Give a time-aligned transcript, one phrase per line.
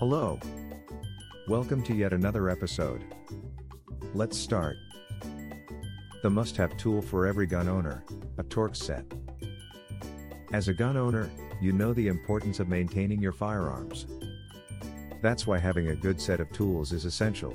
[0.00, 0.40] Hello.
[1.46, 3.04] Welcome to yet another episode.
[4.14, 4.78] Let's start.
[6.22, 8.02] The must have tool for every gun owner
[8.38, 9.04] a Torx set.
[10.54, 14.06] As a gun owner, you know the importance of maintaining your firearms.
[15.20, 17.54] That's why having a good set of tools is essential.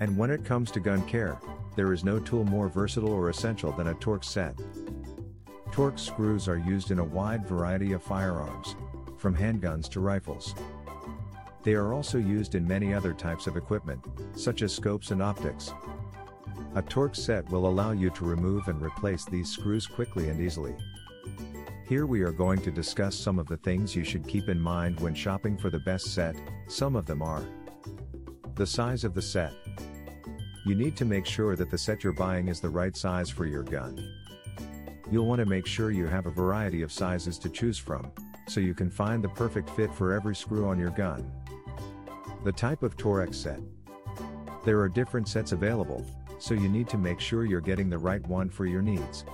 [0.00, 1.38] And when it comes to gun care,
[1.76, 4.56] there is no tool more versatile or essential than a Torx set.
[5.70, 8.74] Torx screws are used in a wide variety of firearms,
[9.18, 10.54] from handguns to rifles.
[11.66, 14.00] They are also used in many other types of equipment,
[14.36, 15.74] such as scopes and optics.
[16.76, 20.76] A Torx set will allow you to remove and replace these screws quickly and easily.
[21.88, 25.00] Here we are going to discuss some of the things you should keep in mind
[25.00, 26.36] when shopping for the best set,
[26.68, 27.44] some of them are
[28.54, 29.52] the size of the set.
[30.66, 33.44] You need to make sure that the set you're buying is the right size for
[33.44, 34.14] your gun.
[35.10, 38.12] You'll want to make sure you have a variety of sizes to choose from,
[38.46, 41.28] so you can find the perfect fit for every screw on your gun.
[42.46, 43.58] The type of Torx set.
[44.64, 46.06] There are different sets available,
[46.38, 49.24] so you need to make sure you're getting the right one for your needs.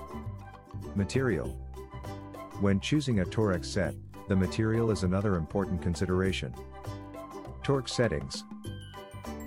[0.95, 1.49] Material.
[2.59, 3.93] When choosing a Torx set,
[4.27, 6.55] the material is another important consideration.
[7.61, 8.45] Torque settings.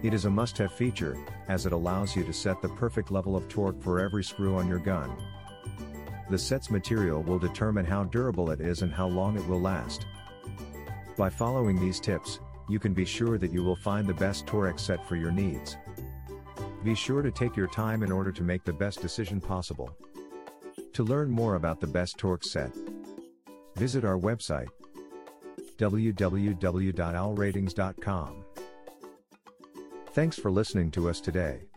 [0.05, 3.35] It is a must have feature, as it allows you to set the perfect level
[3.35, 5.11] of torque for every screw on your gun.
[6.31, 10.07] The set's material will determine how durable it is and how long it will last.
[11.17, 14.81] By following these tips, you can be sure that you will find the best Torx
[14.81, 15.77] set for your needs.
[16.85, 19.91] Be sure to take your time in order to make the best decision possible.
[20.95, 22.73] To learn more about the best Torx set,
[23.77, 24.69] visit our website
[25.79, 28.45] www.owlratings.com.
[30.13, 31.69] Thanks for listening to us today.